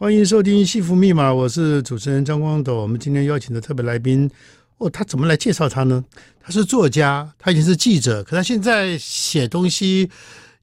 [0.00, 2.80] 欢迎收听《幸福密码》，我是主持人张光斗。
[2.80, 4.30] 我们今天邀请的特别来宾，
[4.78, 6.02] 哦，他怎么来介绍他呢？
[6.40, 10.08] 他是作家，他以前是记者，可他现在写东西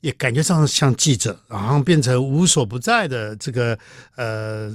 [0.01, 3.77] 也感觉上像记者，然后变成无所不在的这个
[4.15, 4.73] 呃，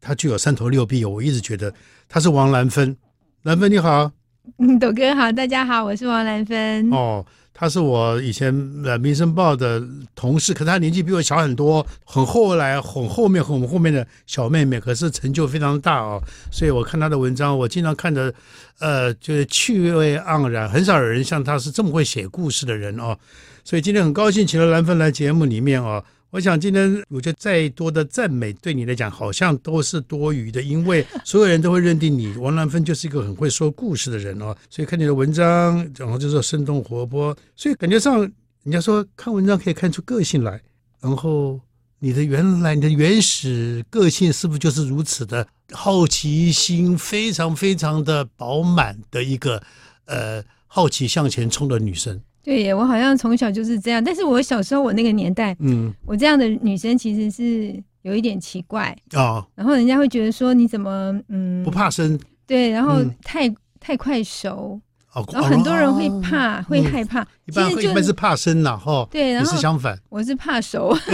[0.00, 1.04] 他具有三头六臂。
[1.04, 1.72] 我一直觉得
[2.08, 2.96] 他是王兰芬。
[3.44, 4.10] 兰芬你好，
[4.58, 6.90] 嗯，斗哥好，大家好，我是王兰芬。
[6.90, 7.24] 哦。
[7.60, 8.48] 他是我以前
[8.86, 16.18] 呃《民生报》的同事，可是他年纪比我小很多，很后来很后面和我们后面的小妹妹，可是成就非常大哦。
[16.50, 18.32] 所以我看他的文章，我经常看着，
[18.78, 23.14] 呃，就是趣味盎然，很少有人像他是这么会写故事的人哦。
[23.62, 26.02] 所以今天很高兴请了兰芬来节目里面哦。
[26.30, 34.56] 我想今天我觉得再多的赞美对你来讲好像都是多余的，因为 所有人都会认定你王兰芬就是一个很会说故事的人哦。
[34.70, 40.60] 所以看你的文章，然后就是生动活泼，所以感觉上人家说看文章可以看出个性来。
[41.00, 41.58] 然后
[41.98, 49.60] 你的原来你的原始个性是不是就是如此的好奇心非常非常的饱满的一个
[50.04, 52.20] 呃好奇向前冲的女生？
[52.42, 54.02] 对耶，我好像从小就是这样。
[54.02, 59.20] 但是我小时候，我那个年代，嗯，我这样的女生其实是有一点奇怪啊。
[59.20, 62.18] 哦、然后人家会觉得说，你怎么，嗯，不怕生？
[62.46, 64.80] 对，然后太、嗯、太快熟。
[65.12, 67.20] 哦，然后很多人会怕，哦、会害怕。
[67.44, 69.06] 一般一般是怕生呐，哈。
[69.10, 70.96] 对，然后是相反，我是怕熟。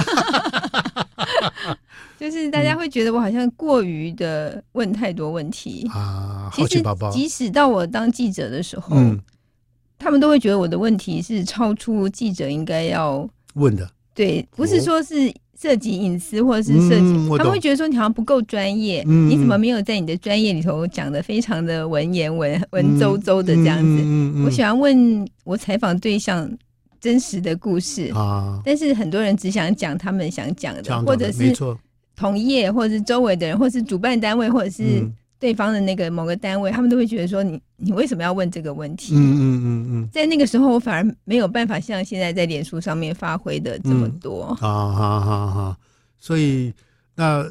[2.18, 6.48] 就是大家会觉得我好像过于的问太多问题啊。
[6.52, 7.10] 好奇宝宝。
[7.10, 9.20] 即使到我当记者的时候，嗯。
[9.98, 24.42] 他们都会觉得我的问题是超出记者应该要问的，对，不是说是涉及隐私或者是涉及，嗯、他们会觉得说你好像不够专业，嗯、你怎么没有在你的专业里头讲的非常的文言文文绉绉的这样子？
[24.44, 26.50] 我喜欢问我采访对象
[27.00, 31.54] 真实的故事啊，但是很多人只想讲他们想讲的，的或者是
[32.14, 35.06] 同业，或者是周围的人，或者是主办单位，或者是。
[35.36, 39.12] 嗯对方的那个某个单位，他们都会觉得说你你为什么要问这个问题？
[39.14, 44.56] 嗯嗯嗯嗯，在那个时候，我反而没有办法像现在在脸书上面发挥的这么多。
[44.62, 45.78] 嗯、啊哈哈哈！
[46.18, 46.72] 所以
[47.14, 47.44] 那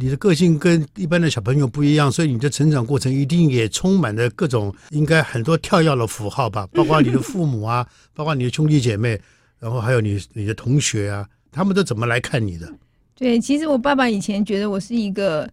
[0.00, 6.66] 你的个性跟一般的小朋友不一样，所以你的成长过程一定也充满了各种应该很多跳跃的符号吧？
[6.72, 9.20] 包括你的父母啊，包括你的兄弟姐妹，
[9.58, 12.66] 然后还有你你的同学啊，他们都怎么来看你的？
[13.14, 15.46] 对，其实我爸爸以前觉得我是一个。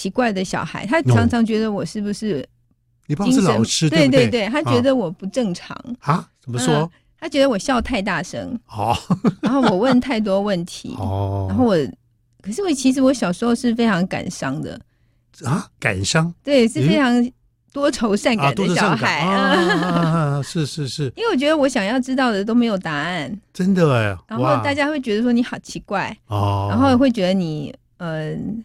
[0.00, 2.48] 奇怪的小孩，他常常觉得我是不是？
[3.06, 5.76] 你爸是老师，对对对，他觉得我不正常。
[6.00, 6.26] 啊？
[6.40, 6.90] 怎么说？
[7.18, 8.96] 他觉得我笑太大声，哦，
[9.42, 11.76] 然后我问太多问题，哦，然后我，
[12.40, 14.80] 可是我其实我小时候是非常感伤的。
[15.44, 17.30] 啊，感伤，对，是非常
[17.74, 19.18] 多愁善感的小孩。
[19.20, 28.64] 啊，是是是，因为我觉得我想要知道的都没有答案，真的哎，然后大家会觉得说你好奇怪哦，然后会觉得你嗯，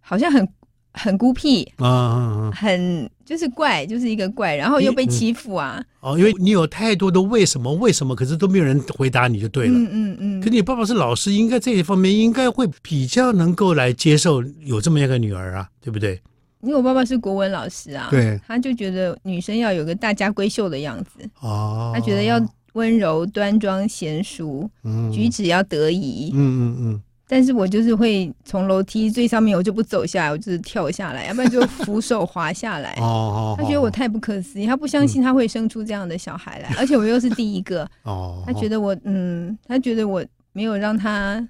[0.00, 0.48] 好像很。
[0.94, 5.76] 很孤僻啊，啊啊很就是怪，就是一个怪，然后又被欺负啊。
[5.78, 9.72] 嗯、哦，因为你有太多的为什么，为什么，可是都没有人回答你就对了。
[9.72, 10.40] 嗯嗯嗯。
[10.40, 16.20] 可你爸爸是老师，应该这一方面应该会比较能够来接受有这么一个女儿啊，对不对？
[16.60, 22.40] 因为我爸爸是国文老师啊，对，他就觉得女生要有个大家闺秀的样子哦，他觉得要
[22.74, 26.36] 温柔端庄贤淑，嗯，举止要得宜，嗯。
[26.36, 32.92] 嗯嗯但是我就是会从楼梯最上面，我就不走下来，我就是跳下来，要不然就扶手滑下来。
[33.00, 37.88] 哦，他觉得我太不可思议，他不相信他会生出这样的小孩来， 而且我又是第一个。
[38.02, 40.22] 哦，他觉得我，嗯，他觉得我
[40.52, 41.42] 没有让他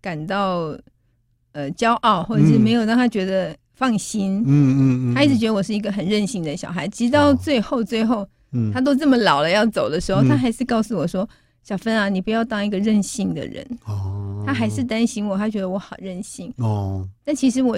[0.00, 0.74] 感到
[1.52, 4.42] 呃骄傲，或者是没有让他觉得放心。
[4.46, 11.28] 嗯嗯嗯，他一直觉得我是一个很任性的小孩，直到最后最后，嗯，他都这么老了要走的时候，他还是告诉我说
[11.66, 14.44] ：“小芬啊，你不要当一个任性的人。”哦。
[14.46, 17.04] 他还是担心我，他觉得我好任性哦。
[17.24, 17.76] 但其实我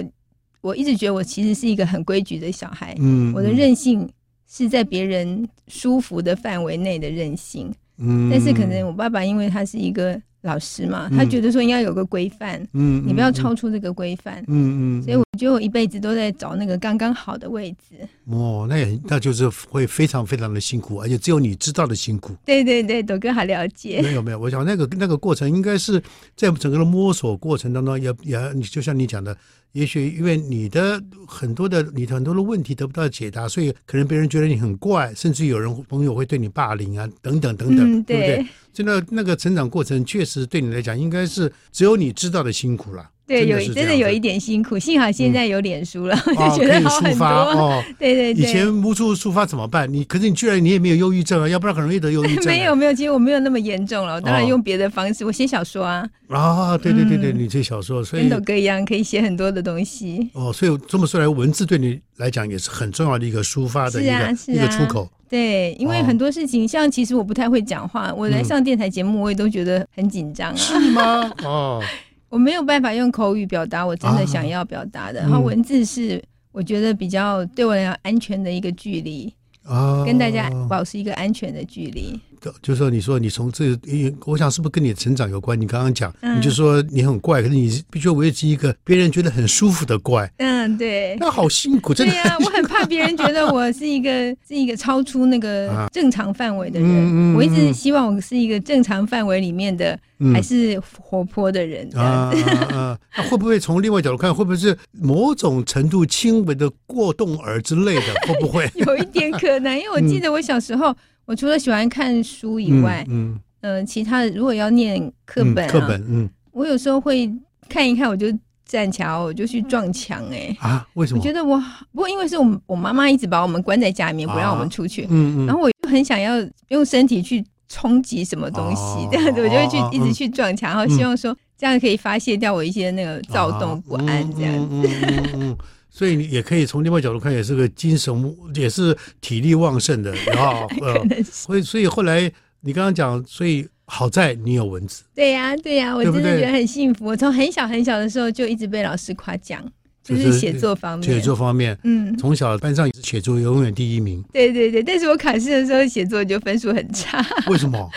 [0.61, 2.95] 我一直觉得我其实是一个很规矩的小孩。
[2.99, 4.07] 嗯，我的任性
[4.47, 7.73] 是在别人舒服的范围内的任性。
[7.97, 10.21] 嗯，但是可能我爸爸因为他是一个。
[10.41, 18.07] 老师嘛，他觉得说应该有个规范，嗯，你不要超出这个规范，嗯嗯，所以我觉得我一辈子都在找那个刚刚好的位置。
[18.25, 22.35] 哦，那也那就是会非常非常的辛苦，而且只有你知道的辛苦。
[22.45, 24.01] 对对对，董哥好了解。
[24.01, 26.01] 没有没有，我想那个那个过程应该是
[26.35, 29.35] 在整个的摸索过程当中，也也你就像你讲的。
[29.73, 38.49] 也许因为你的很多的你的很多的问题得不到解答，所以可能别人觉得你很怪，甚至有人朋友会对你霸凌啊，等等等等，嗯、对，对不对？
[38.73, 43.09] 真的那个成长过程，确实对你来讲，应该是只有你知道的辛苦了。
[43.29, 47.25] 对，有真的有一点辛苦，幸好现在有脸书了， 就觉得好很多。
[47.25, 49.87] 哦， 对对对，以前无处抒发怎么办？
[49.93, 51.47] 你可是你居然你也没有忧郁症啊？
[51.47, 52.45] 要不然很容易得忧郁症。
[52.51, 56.03] 没有没有，其实我没有那么严重了，我当然用别的方式，我写小说啊。
[56.29, 60.27] 啊，对对对对，你写小说，所以跟斗哥一样可以写很多的东西。
[60.33, 64.11] 哦，所以这么说来，文字对你来讲也是很重要的一个抒发的一个
[64.47, 65.07] 一个出口。
[65.29, 70.55] 对，因为很多事情，像其实我不太会讲话，我来上电台节目，我也都觉得很紧张啊。
[70.55, 71.31] 是吗？
[71.45, 71.83] 哦。
[72.29, 79.33] 我没有办法用口语表达我真的想要表达的，啊、然后文字是我觉得比较对我来讲安全的一个距离，
[79.63, 82.19] 啊、跟大家保持一个安全的距离。
[82.61, 83.77] 就是说，你说你从这，
[84.25, 85.59] 我想是不是跟你的成长有关？
[85.59, 90.31] 你刚刚讲，嗯、你就说你很怪，可是你必须维持一个别人觉得很舒服的怪。
[90.37, 91.17] 嗯，对。
[91.19, 92.13] 那好辛苦，真的。
[92.13, 94.09] 对呀、啊，我很怕别人觉得我是一个
[94.47, 96.89] 是一个超出那个正常范围的人。
[96.89, 101.89] 啊、我一直希望我是一个正常范围里面的，嗯、还是活泼的人。
[101.95, 102.99] 啊 啊，啊！
[103.17, 108.13] 那会不会从另外角度看，会不会是某种程度轻微的过动儿之类的？
[108.27, 108.69] 会不会？
[108.75, 110.95] 有一点可能，因为我记得我小时候。
[111.29, 117.31] 我除了喜欢看书以外，嗯，嗯、呃，其他的如果要念课本、啊，课、嗯、本，嗯，我有时候会
[117.69, 118.25] 看一看，我就
[118.65, 121.19] 站起来，我就去撞墙，哎，啊，为什么？
[121.19, 121.55] 我觉得我
[121.91, 126.33] 不过因为是我我妈妈一直把我们关在家里面，不让我们出去，啊、嗯嗯，然后我就很想要
[126.69, 135.55] 用身体去冲击什么东西，啊、这样子我就会去、啊、一直去撞墙，然后希望说这样可以发泄掉我一些那个躁动不安，这样子。
[135.99, 142.31] 所以你也可以从另外角度看，也是个精神，也是体力旺盛的，然后 呃，所以所以后来
[142.61, 145.03] 你刚刚讲，所以好在你有文字。
[145.13, 147.03] 对呀，对呀，我真的觉得很幸福。
[147.03, 149.61] 我从很小很小的时候就一直被老师夸奖，
[150.01, 154.23] 就是写作方面，写作方面，嗯，从小班上写作永远第一名。
[154.31, 157.21] 对对对，但是我考试的时候写作就分数很差。
[157.47, 157.89] 为什么？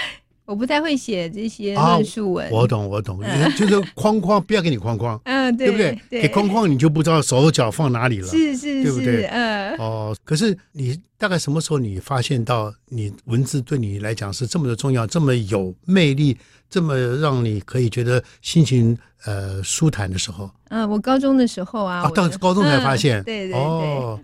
[0.44, 3.21] 我不太会写这些论述文，我懂我懂，
[3.56, 5.97] 就是框框，不要给你框框，嗯，对不对？
[6.11, 9.25] 给框框你就不知道手脚放哪里了，是是，对不对？
[9.27, 16.37] 嗯，哦，可是你大概什么时候你发现到你文字对你来讲是这么的重要，这么有魅力，
[16.69, 20.50] 这么让你可以觉得心情呃舒坦的时候？
[20.71, 23.59] 嗯，我高中的时候啊，到高中才发现，对对对，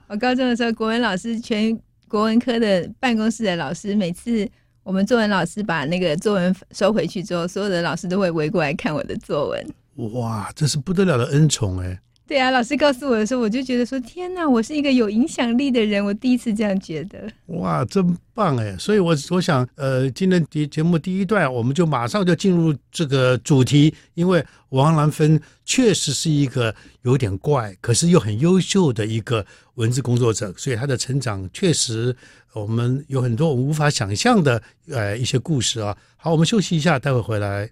[0.09, 1.79] 我高中的时候国文老师，全
[2.09, 4.47] 国文科的办公室的老师，每次。
[4.89, 9.75] 我们作文老师把那个作文收回去之后，所有的老师都会围过来看我的作文。
[10.15, 12.01] 哇，这是不得了的恩宠哎！
[12.29, 16.05] 对啊，老师告诉我的时候，我就觉得说：天哪，我是一个有影响力的人。
[16.05, 17.27] 我第一次这样觉得。
[17.47, 18.77] 哇，真棒哎！
[18.77, 29.47] 所以我，我想，呃，今天节节目第一段，我们就马上就进入这个主题，因为王兰芬确实是一个有点怪，可是又很优秀的一个
[29.77, 32.15] 文字工作者，所以他的成长确实。
[32.55, 34.61] 我们有很多我们无法想象的
[34.91, 35.97] 呃一些故事啊。
[36.17, 37.71] 好，我们休息一下，待会回来。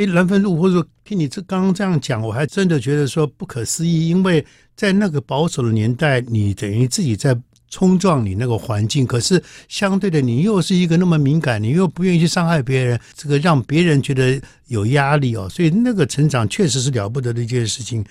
[0.00, 4.42] 哎，兰芬路，或者说听你这刚刚这样讲，我还真的觉得说不可思议，因为
[4.74, 7.38] 在那个保守的年代，你等于自己在
[7.68, 18.02] 冲撞你那个环境，可是相对的，你又是一个那么敏感，你又不愿意去伤害别人，这个让别人觉得有压力哦，所以那个成长确实是了不得的一件事情。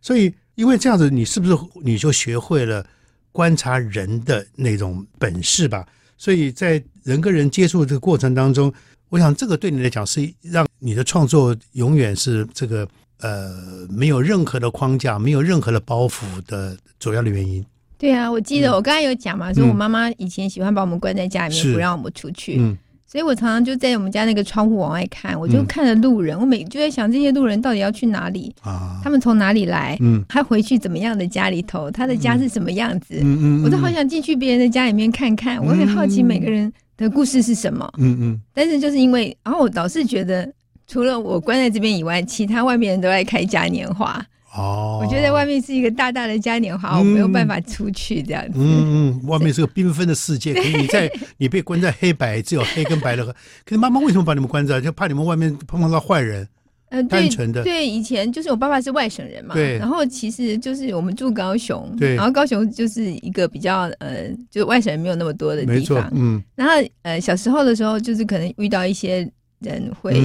[0.00, 2.86] 所以，因为这样子，你是不是你就学会了？
[3.32, 5.86] 观察人的那种本事吧，
[6.18, 8.70] 所以在人跟人接触的这个过程当中，
[9.12, 12.88] 我想这个对你来讲是让你的创作永远是这个
[13.20, 17.62] 呃没有任何的框架、没有任何的包袱的主要的原因。
[17.98, 22.56] 对啊，我记得我刚才有讲嘛，说、嗯、我妈妈以前喜欢把我们关在家里面，不让我们出去。
[22.58, 22.74] 嗯。
[23.06, 28.98] 所以我常常就在我们家那个窗户往外看，我就看着路人，嗯、我每就在想这些路人到底要去哪里啊？
[29.04, 29.98] 他们从哪里来？
[30.00, 31.90] 嗯，他回去怎么样的家里头？
[31.90, 33.16] 他的家是什么样子？
[33.20, 36.72] 嗯嗯，嗯，我都好想进去别人的家里面看看，嗯、我很好奇每个人
[37.02, 37.92] 的故事是什么。
[37.98, 40.50] 嗯嗯，但是就是因为，然后我老是觉得，
[40.86, 44.24] 除了我关在这边以外，其他外面人都在开嘉年华。
[44.54, 48.52] 哦，我觉得在外面是一个大大的嘉年华，我没有办法出去这样子。
[48.56, 53.24] 嗯嗯， 外面是个缤纷的世界，可是你在你被关在黑白，只有黑跟白的。
[53.24, 53.34] 可
[53.70, 54.80] 是妈妈为什么把你们关在？
[54.80, 56.46] 就怕你们外面碰碰到坏人。
[56.92, 57.62] 嗯，单纯的。
[57.64, 59.78] 对，以前就是我爸爸是外省人嘛，对。
[59.78, 62.14] 然后其实就是我们住高雄，对。
[62.14, 66.42] 然后高雄就是一个比较呃，就外省人没有那么多的地方，嗯。
[66.54, 69.28] 然后呃，小时候的时候，就是可能遇到一些
[69.60, 70.20] 人会。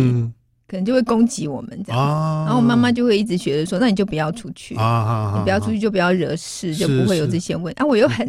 [0.70, 7.82] 可能就会攻击我们这样，然后我妈妈就会一直觉得说，那你就不要出去，你不要出去就不要惹事，就不会有这些问题。
[7.82, 8.28] 啊，我又很，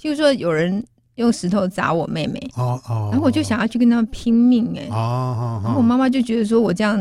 [0.00, 0.82] 譬如说有人
[1.16, 6.96] 用石头砸我妹妹，然后我就想要去跟他们拼命，哎，然后我妈妈就觉得说我这样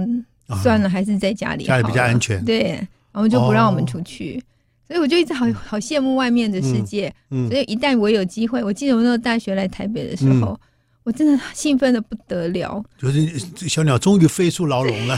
[0.61, 2.71] 算了，还是在家里，家里比较安全，对，
[3.11, 4.41] 然后就不让我们出去，
[4.87, 10.59] 所以我就一直好好羡慕外面的世界，所以一旦我有机会，我记得我那个大学来台北的时候。
[11.05, 13.27] 我真的兴奋的不得了，就是
[13.67, 15.15] 小鸟终于飞出牢笼了。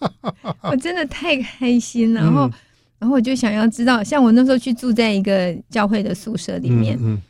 [0.60, 2.20] 我真的太开心了。
[2.20, 2.52] 然后，嗯、
[2.98, 7.22] 然后我就想要知道，像我那时候去住在一个教会的宿舍里面，嗯嗯、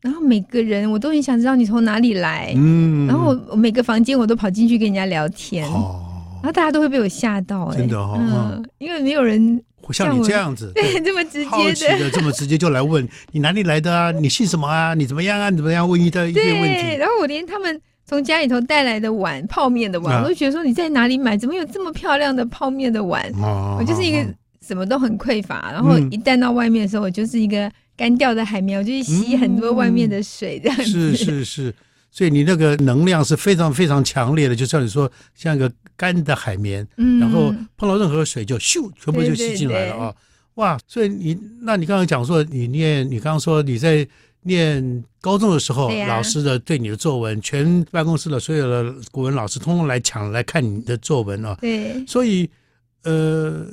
[0.00, 6.11] 然后每个人我都很想知道你从哪里来，嗯、然后我每个房间我都跑进去跟人家聊天，哦、
[6.42, 9.62] 然后大家都会被我吓到、欸，哎，真的哈、哦，嗯，因为没有人。
[9.90, 14.12] 像你这样子， 对，这么直接的，这么直接就来问你哪里来的啊？
[14.12, 14.94] 你姓什么啊？
[14.94, 15.50] 你怎么样啊？
[15.50, 15.86] 你怎么样？
[15.86, 16.96] 问一堆一堆问题。
[16.96, 21.36] 然后我连他们从家里头带来的碗、泡面的碗，我都觉得说你在哪里买？
[21.36, 23.28] 怎么有这么漂亮的泡面的碗？
[23.76, 24.24] 我就是一个
[24.64, 30.84] 什么都很匮乏，然后一旦到外面的时候，我就是一个干掉的海绵，我就去吸很多外面的水，这样子。
[30.84, 31.74] 是是是。
[32.14, 39.98] 所以你那个能量是非常非常强烈的，就像你说，像一个干的海绵，嗯，然后碰到任何水就咻，全部就吸进来了啊！
[39.98, 40.16] 对对对，
[40.56, 40.78] 哇！
[40.86, 44.06] 所以你，那你刚刚讲说，你念，你刚刚说你在
[44.42, 51.56] 念高中的时候，啊、老师的对你的作文，全办公室的所有的古文老师通通来抢来看你的作文啊！
[51.62, 52.48] 对，所以，
[53.04, 53.66] 呃。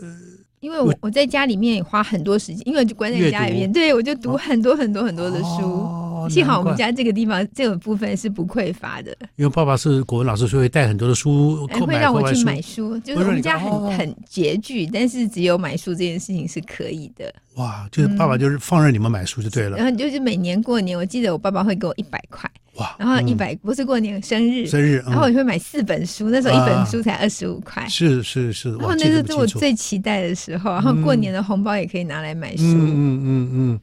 [0.62, 5.88] 因为我我在家里面也花很多时间，因为就关在家里面，对，我就读很多很多很多的书。
[6.28, 9.16] 幸好我们家这个地方这个部分是不匮乏的。
[9.36, 12.98] 因为爸爸是国文老师，所以会带很多的书，会让我去买书。
[13.00, 17.32] 就是我们家很很拮据，但是只有买书这件事情是可以的。
[17.56, 19.78] 哇，就是爸爸就是放任你们买书就对了。
[19.78, 22.50] 然后就是每年过年，我记得我爸爸会给我一百块。
[22.76, 22.96] 哇！
[22.98, 27.86] 然后一百不是过年生日，生日，然后我就会买四本书，那时候一本书才二十五块。
[27.90, 32.64] 是是是，然后那是我最期待的时候，然后过年的红包也可以拿来买书。
[32.64, 33.80] 嗯嗯嗯。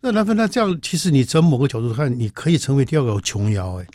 [0.00, 3.86] 那兰芬，那这样其实你从某个角度看，你可以成为第二个琼瑶哎。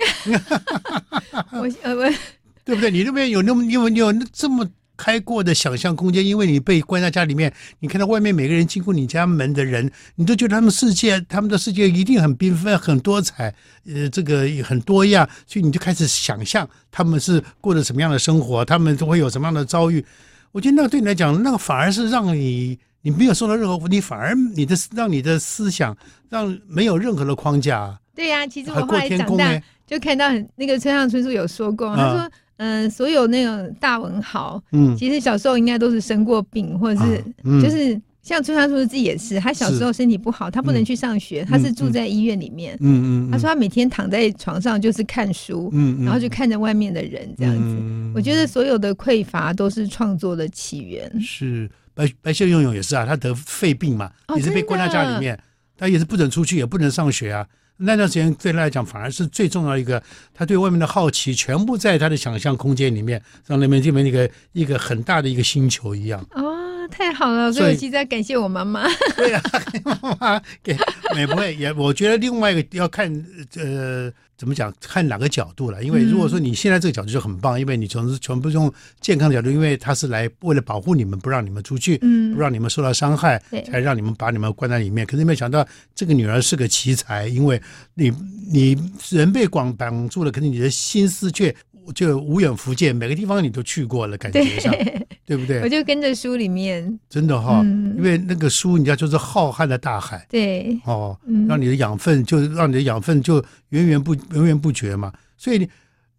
[1.51, 2.09] 我我，
[2.65, 2.91] 对不对？
[2.91, 4.67] 你那边有那么有有这么。
[4.95, 13.53] 开阔的想象空间，因为你被关在家里面，你看到外面每个人经过你家门的人，你都觉得他们世界，他们的世界一定很缤纷、很多彩，
[13.87, 20.05] 呃，这个很多样，所以你就开始想象他们是过着什么样的生活，他们都会有什么样的遭遇。
[20.51, 25.95] 我觉得那个对你来讲，那个反而是让你你没有受到任何，你反而你的让你的思想
[26.29, 27.95] 让没有任何的框架。
[28.15, 32.31] 对呀、啊，其实我后来长大就看到那个村上春树有说过，嗯、他说。
[32.57, 46.05] 嗯，所有那种大文豪，嗯，其实小时候应该都是生过病，或者是，啊嗯、就是像村上春树自己也是，他小时候身体不好，他不能去上学，嗯、他是住在医院里面，嗯嗯，他说他每天躺在床上就是看书，嗯，嗯。
[46.05, 47.59] 然后就看着外面的人这样子。
[47.81, 51.11] 嗯、我觉得所有的匮乏都是创作的起源。
[51.19, 55.39] 是白白秀勇勇也是啊，他得肺病嘛，也是被关在家里面，
[55.77, 57.45] 他也是不准出去，也不能上学啊。
[57.77, 60.01] 那段时间对他来讲反而是最重要一个，
[60.33, 66.25] 他对外面的好奇全部在他的想象空间里面，让那边这边一个一个很大的一个星球一样。
[66.31, 67.51] 哦，太好了！
[67.51, 68.87] 所以我其实在感谢我妈妈。
[69.15, 69.61] 对呀、啊，
[70.01, 70.77] 妈 妈给
[71.15, 73.11] 也不会也，我觉得另外一个要看
[73.57, 74.11] 呃。
[74.37, 74.73] 怎么讲？
[74.81, 75.83] 看哪个角度了？
[75.83, 85.05] 因为如果说你现在这个角度就很棒，嗯、因为你从是全部用健康的角度，因为他是来为了保护你们，不让你们出去，嗯，不让你们受到伤害，才让你们把你们关在里面。
[85.05, 87.61] 可是没有想到，这个女儿是个奇才，因为
[87.93, 88.11] 你
[88.51, 88.77] 你
[89.09, 91.55] 人被绑绑住了，可是你的心思却。
[91.91, 95.61] 就无远福建，每个地方你都去过了，感觉上，对，对不对？
[95.61, 105.11] 我就跟着书里面，真的哈、哦，嗯、因为那个书，你知道，就是浩瀚的大海，对，哦，让你的养分就让你的养分就源源不源源不绝嘛。
[105.37, 105.69] 所以你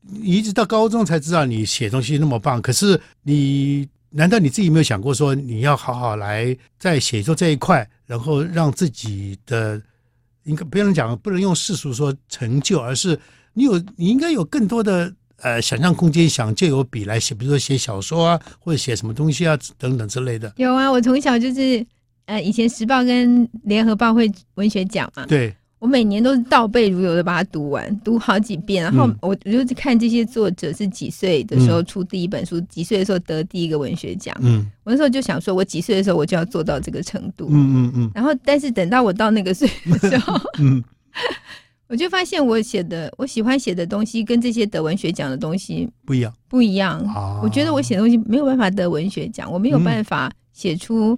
[0.02, 9.80] 你一直到高中才知道你写东西那么棒，可是你难道你自己没有想过说你要好好来在写作这一块，然后让自己的
[10.44, 13.18] 应该不能讲不能用世俗说成就，而是
[13.54, 15.12] 你有你应该有更多的。
[15.44, 20.50] 呃，想象空间想借由笔来写，比如说写小说啊，或者写什么东西啊，等等之类的。
[20.56, 21.84] 有啊，我从小就是，
[22.24, 34.34] 呃，以前时报跟联合报会文学奖嘛，对，我每年都是倒背如流的把它读完，读好几遍，然后我我就看这些作者是几岁的时候出第一本书，嗯、几岁的时候得第一个文学奖。
[34.40, 37.48] 嗯，我那时候就想说，我几岁的时候我就要做到这个程度。
[37.50, 37.92] 嗯嗯嗯。
[37.96, 40.82] 嗯然后，但是等到我到那个岁的时候，嗯。
[41.86, 47.04] 我就发现我写的，我喜欢写的东西跟这些得文学奖的东西不一样，不一样。
[47.42, 51.16] 我觉得我写的东西没有办法得文学奖，我没有办法写出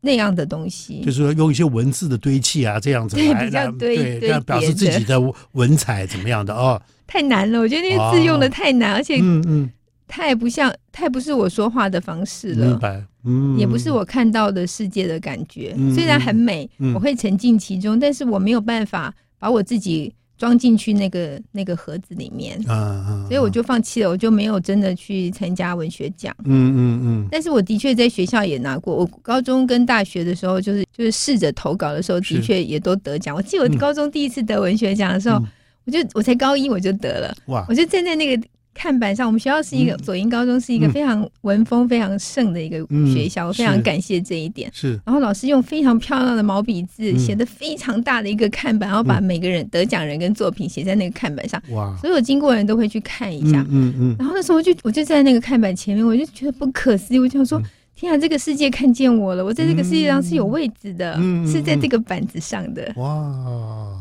[0.00, 1.00] 那样的东西。
[1.00, 5.20] 就是说用一些文字的堆砌啊，这样子来，比较堆，对，表示自己的
[5.52, 6.80] 文采怎么样的哦。
[7.06, 9.70] 太难了，我觉得那些字用的太难，而且嗯嗯，
[10.08, 12.66] 太不像，太不是我说话的方式了。
[12.66, 15.76] 明白，嗯，也不是我看到的世界的感觉。
[15.94, 19.14] 虽然很美，我会沉浸其中，但是我没有办法。
[19.40, 26.34] 把我自己装进去那个那个盒子里面，啊啊、所以我就放弃了，我就没有真的去参加文学奖。
[26.44, 27.28] 嗯嗯嗯。
[27.30, 33.34] 但是我的确在学校也拿过，我高中跟大学的时候，就是就是试着投稿的时候，的确也都得奖。
[33.34, 35.46] 我记得我高中第一次得文学奖的时候，嗯、
[35.86, 37.66] 我就我才高一我就得了，哇！
[37.68, 42.78] 我就站在那个看板上，我们学校是一个左营高中，是一个非常文风非常盛的一个
[43.12, 44.70] 学校，我非常感谢这一点。
[44.72, 51.60] 是，然后老师用非常漂亮的毛笔字写的非常大的一个看板，然后把每个人得奖人跟作品写在那个看板上。
[51.70, 51.94] 哇！
[52.00, 53.64] 所有经过的人都会去看一下。
[53.70, 54.16] 嗯嗯。
[54.18, 57.62] 然后那时候就我就在那个看板前面，我就觉得不可思议，我就想说。
[58.00, 59.44] 天啊，这个世界看见我了！
[59.44, 62.90] 我在这个世界上是有位置的，嗯、是在这个板子上的。
[62.96, 63.04] 哇！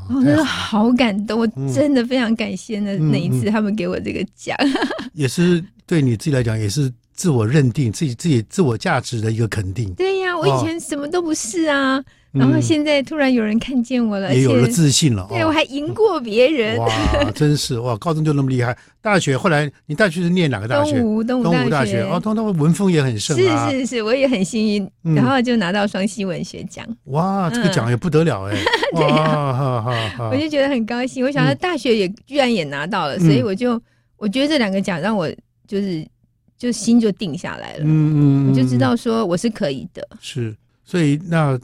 [0.10, 4.56] 我真的好感动，嗯、我真的非常感谢那那一次他们给我这个奖，
[5.13, 9.94] 也是对你自己来讲，也是自我认定自己自己自我价值的一个肯定。
[9.96, 12.01] 对呀、啊，我以前什么都不是啊。
[12.32, 15.26] 然后现在突然有人看见我了，也有了自信了。
[15.30, 16.78] 对，我还赢过别人。
[16.78, 16.88] 哇，
[17.34, 17.98] 真是哇！
[17.98, 21.00] 高中就那么厉害，大学后来你大学是念哪个大学？
[21.00, 22.04] 东吴，东吴大学。
[22.04, 23.36] 哦，东东文风也很盛。
[23.36, 26.86] 是是是，我也很幸运，然后就拿到双溪文学奖。
[27.06, 28.56] 哇，这个奖也不得了哎！
[28.96, 29.84] 对呀，
[30.32, 31.26] 我就觉得很高兴。
[31.26, 33.82] 我想到大学也居然也拿到了，所以我就
[34.18, 35.28] 我觉得这两个奖让我
[35.68, 36.06] 就是
[36.60, 37.84] 就心就定下来了。
[37.86, 40.08] 嗯嗯，我就知道说我是可以的。
[40.22, 40.56] 是，
[40.86, 41.60] 所以那。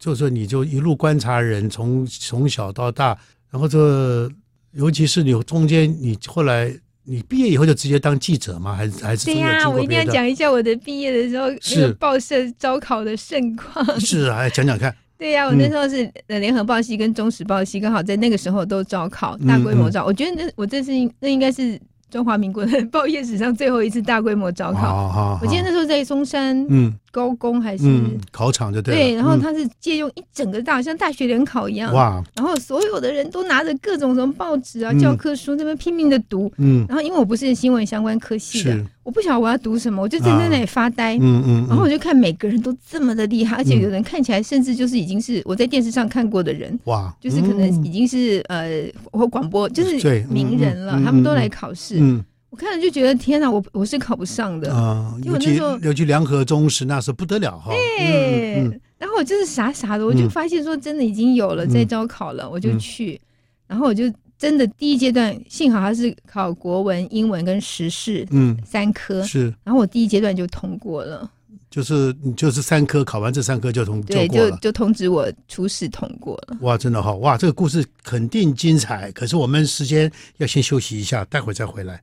[0.00, 3.16] 就是说，你就一路观察人，从从小到大，
[3.50, 4.28] 然后这
[4.72, 8.74] 尤其是你中间，你后来你毕业以后就直接当记者吗？
[8.74, 9.26] 还是还是？
[9.26, 14.00] 对呀、啊，我一定要讲一下我的毕业的时候是那个报社招考的盛况。
[14.00, 14.92] 是啊，讲讲看。
[15.18, 20.02] 对呀、啊，我那时候是呃联合报系跟中时报系刚好在那个时候都招考，大规模招。
[20.02, 21.78] 嗯嗯、我觉得那我这是那应该是。
[22.10, 26.66] 中华民国的报业史上最后一次大规模招考，我记得那时候在中山
[27.10, 27.84] 高工还是？
[28.30, 28.94] 考场就对。
[28.94, 32.22] 对，然后他是借用一整个大像大学联考一样，哇！
[32.34, 36.50] 然后所有的人都拿着各种什么报纸啊、教科书，那边拼命的读。
[36.58, 41.16] 嗯，然后因为我不是新闻相关科系的，我不晓得我要读什么，我就站在那里发呆。
[41.18, 47.14] 嗯嗯，然后我就看每个人都这么的厉害，而且有人看起来甚至就是已经是我在电视上看过的人，哇！
[47.20, 51.96] 就是可能已经是呃或广播就是名人了，他们都来考试。
[51.98, 55.14] 嗯，我看了就觉得天哪，我我是考不上的啊！
[55.22, 57.70] 因为那时候尤其联合中时那时候不得了哈。
[57.70, 63.20] 对，然后我就是傻傻的，我就发现说真的已经有了在招考了，我就去，
[63.66, 71.30] 然后我就真的第一阶段幸好他是考国文、英文跟时事，嗯，三科是，然后我第一阶段就通过了。
[71.70, 76.56] 就是你就是三科考完这三科就通对，就就通知我初试通过了。
[76.62, 77.38] 哇，真的好哇！
[77.38, 79.12] 这个故事肯定精彩。
[79.12, 82.02] 可是我们时间要先休息一下，待会再回来。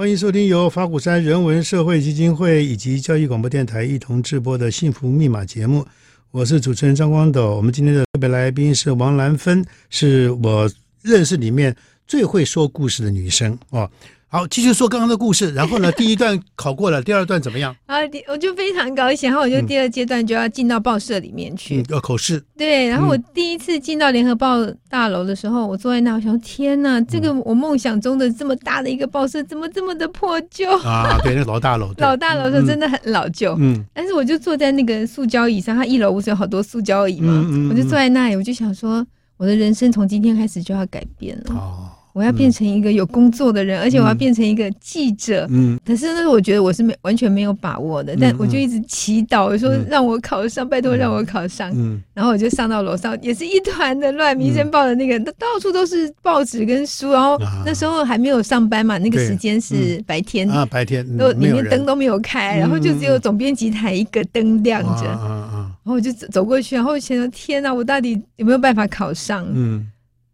[0.00, 5.86] 欢迎收听由法鼓山人文社会基金会以及教育广播电台一同制播的《幸福密码》节目。
[6.30, 7.54] 我是主持人张光斗。
[7.54, 10.66] 我们今天的特别来宾是王兰芬，是我
[11.02, 13.86] 认识里面最会说故事的女生啊。
[14.32, 15.52] 好，继续说刚刚的故事。
[15.52, 17.74] 然后呢， 第一段考过了，第二段怎么样？
[17.86, 17.96] 啊，
[18.28, 19.28] 我就非常高兴。
[19.28, 22.40] 然后我就第二阶段就要进到报社里面去，要口试。
[22.56, 31.18] 对，然后我第一次进到联合报大楼的时候，我坐在那，我想，天哪，这个我梦想中的这么大的一个报社，怎么这么的破旧啊？
[31.24, 33.56] 对，那老大楼，老大楼是真的很老旧。
[33.58, 37.44] 嗯，但是我就坐在那个塑胶椅上，它一楼不是有好多塑胶椅吗？
[37.68, 39.04] 我就坐在那里，我就想说，
[39.36, 41.52] 我的人生从今天开始就要改变了。
[41.52, 41.90] 哦。
[42.12, 45.46] 我要变成一个有工作的人，嗯、而且我要变成一个记者。
[45.50, 51.70] 嗯，可是那是我觉得我是没完全没有把握的，嗯、但我就一直祈祷，我说让我考上，嗯、拜托让我考上。
[51.74, 57.12] 嗯，然后我就上到楼上，也是一团的乱，民生报的那个，嗯、到处都是报纸跟书。
[57.12, 65.04] 然后那时候还没有上班嘛，那个时间是白天，啊，白天都里面灯都没有开，然后就只有总编辑台一个灯亮着。
[65.04, 69.46] 然后我就走走过去，然后我想说天哪，我到底有没有办法考上？
[69.54, 69.86] 嗯。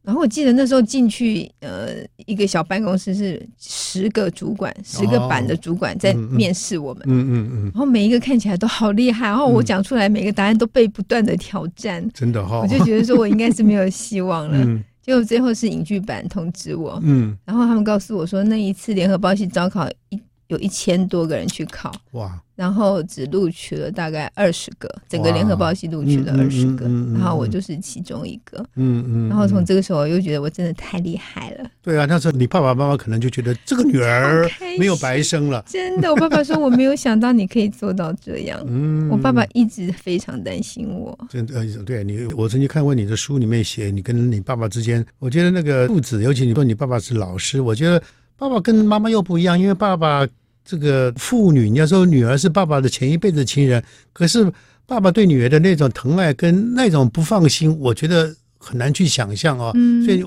[0.06, 7.02] 然后我记得那时候进去，呃，一个小办公室是十个主管，十个版的主管在面试我们。
[7.06, 7.62] 嗯嗯嗯。
[7.64, 12.08] 然后每一个看起来都好厉害，然后我讲出来每个答案都被不断的挑战。
[12.14, 12.60] 真的哈。
[12.60, 14.56] 我就觉得说我应该是没有希望了。
[14.58, 14.80] 嗯。
[15.02, 17.00] 结果最后是影剧版通知我。
[17.02, 17.36] 嗯。
[17.44, 21.92] 然后他们告诉我说，那一次联合报系招考一有一千多个人去考。
[22.12, 22.40] 哇。
[22.56, 28.58] 然后只录取了大概二十个，整个联合报系录取了二十个，然后我就是其中一个。
[28.76, 29.28] 嗯嗯。
[29.28, 31.70] 然后从这个时候，我又觉得我真的太厉害了。
[31.82, 35.62] 对啊，那时候你爸爸妈妈可能就觉得这个女儿没有白生了。
[35.68, 38.58] 真的，我爸爸说我没有想到你可以做到这样。
[38.66, 39.08] 嗯。
[39.10, 41.16] 我爸爸一直非常担心我。
[41.28, 48.02] 真的，对你，我曾经看过你的书里面写你跟你爸爸之间，我觉得那个父子，尤其你说你爸爸是老师，我觉得
[48.38, 50.26] 爸爸跟妈妈又不一样，因为爸爸。
[50.66, 54.52] 这个父女，你要说女儿是爸爸的前一辈子亲人，可是
[54.84, 59.70] 爸爸对女儿的那种疼爱跟那种不放心，我觉得很难去想象哦。
[59.76, 60.24] 嗯，所以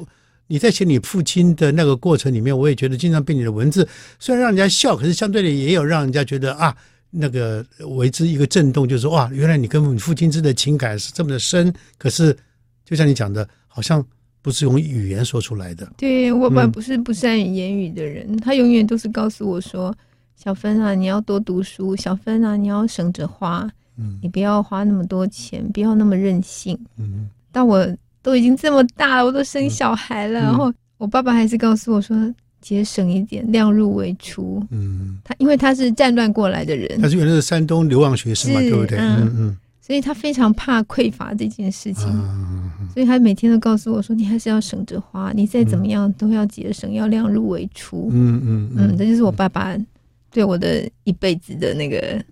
[0.47, 6.75] 你在写你父亲的那个过程里面，我也觉得经常被你的文字虽然让人家笑，可是相对的也有让人家觉得啊，
[7.12, 7.65] 那个
[7.97, 11.71] 为之一个震动，就是说哇，原来你跟你父亲之间的情感是这么的深。
[11.97, 12.36] 可是
[12.86, 14.04] 就像你讲的，好像
[14.41, 15.91] 不是用语言说出来的。
[15.97, 19.95] 对，我爸不是不善于言语的人，嗯、他永远都是告诉我说
[20.41, 27.86] ：“小芬啊，你要多读书；小芬啊，你要省着花，嗯，你不要花那么多钱，不要那么任性。”嗯，但我
[28.21, 32.15] 都已经这么大了，我都生小孩了，嗯、然后我爸爸还是告诉我说。
[32.62, 34.62] 节省一点，量入为出。
[34.69, 38.97] 嗯，他因为他是战乱过来的人，他是原来是山东流亡学生嘛，对不对？
[38.97, 49.73] 嗯嗯，嗯，所以他非常怕匮乏这件事情，嗯，所以他每天都告诉我说：“你还是要省着花，你再怎么样都要节省，要量入为出。”嗯嗯嗯，这就是我爸爸
[50.32, 52.24] 对我的一辈子的那个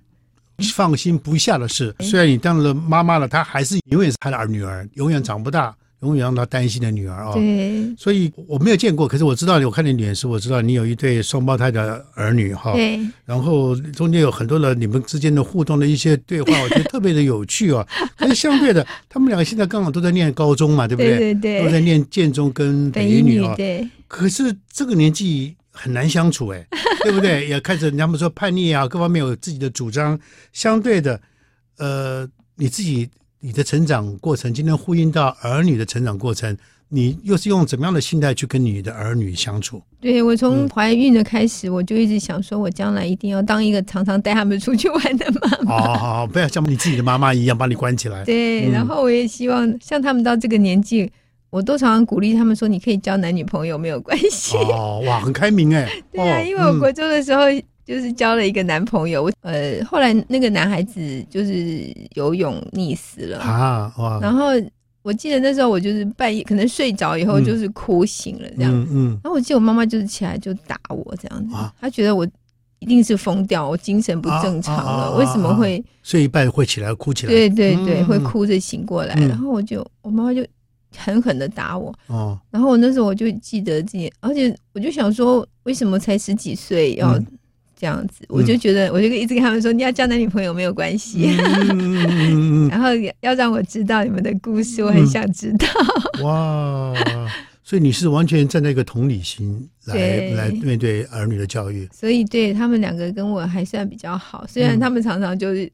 [0.74, 1.94] 放心不下的事。
[2.00, 5.76] 虽然你当了妈妈了，她还是永远是她的儿女儿，永远长不大。
[6.02, 17.84] 永远让她担心的女儿啊，对，所以我没有见过，可是我知道，我看你脸书，我知道你有一对双胞胎的儿女哈，对，然后中间有很多的你们之间的互动的一些对话，我觉得特别的有趣啊。
[18.16, 21.18] 可是相对的，他们两个现在刚好都在念高中嘛，对不对？
[21.18, 23.56] 对对对，都在念建中跟北一女啊。
[23.58, 23.90] 对。
[24.08, 26.66] 可是这个年纪很难相处哎，
[27.04, 27.48] 对不对？
[27.48, 30.20] 也开始人家们说叛逆啊，各方面有自己的主张。
[30.52, 31.22] 相对的，
[31.78, 33.08] 呃，你自己。
[33.40, 36.58] 你的成长过程，今天呼应到儿女的成长过程，
[36.90, 39.80] 你又是用怎么样的心态去跟你的儿女相处？
[40.02, 45.78] 对，我从怀孕的开始，我就一直想说，我将来一定要当一个常常带他们出去玩的妈妈。
[45.78, 48.26] 好好好，不要像你自己的妈妈一样把你关起来。
[48.26, 51.10] 对，然后我也希望像他们到这个年纪，
[51.50, 54.58] 我都常常鼓励他们说，你可以交男女朋友没有关系。
[54.58, 55.90] 哦，哇，很开明哎。
[56.12, 57.44] 对啊，因为我国中的时候。
[57.88, 64.20] 就是交了一个男朋友，呃，后来那个男孩子就是游泳溺死了啊，哇！
[64.22, 64.48] 然后
[65.04, 72.28] 我记得那时候我就是半夜可能睡着以后就是哭醒了这样，嗯，嗯，然后我记得我妈妈就是起来就打我这样子，啊，她觉得我
[72.80, 77.32] 一定是疯掉，我精神不正常了，啊啊啊啊，为什么会睡一半会起来哭起来？
[77.32, 80.46] 对对对，嗯，会哭着醒过来，嗯，然后我就我妈妈就
[80.98, 87.18] 狠狠的打我，哦，然后我那时候我就记得自己，而且我就想说，为什么才十几岁要？
[87.18, 87.26] 嗯。
[87.80, 91.30] 这样子，我就觉得，我就一直跟他们说，你要交男女朋友没有关系，
[92.72, 92.88] 然后
[93.20, 95.68] 要让我知道你们的故事，我很想知道。
[96.24, 96.92] 哇，
[97.64, 105.72] 所以你是完全站在一个同理心来来面对儿女的教育，所以对他们两个跟我还算比较好，虽然他们常常就是。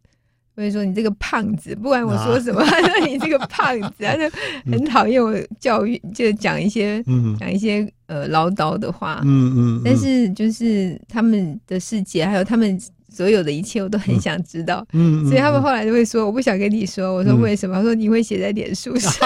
[0.56, 4.30] 所以说你这个胖子，不管我说什么，啊、 他说你这个胖子，他就
[4.72, 9.20] 很讨厌我教育，就讲一些讲、嗯、一些呃唠叨的话。
[9.24, 9.78] 嗯嗯。
[9.78, 14.86] 嗯，但是就是他们的世界，还有他们所有的一切，我都很想知道。
[14.94, 15.26] 嗯。
[15.26, 19.12] 所以他们后来就会说：“我不想跟你说。”我说：“为什么？”他、嗯、说：“你会写在脸书上。”